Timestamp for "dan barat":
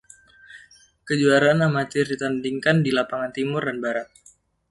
3.67-4.07